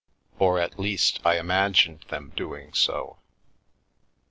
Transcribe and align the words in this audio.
Or 0.39 0.57
at 0.59 0.79
least 0.79 1.19
I 1.23 1.37
im 1.37 1.49
agined 1.49 2.05
them 2.07 2.33
doing 2.35 2.73
so. 2.73 3.19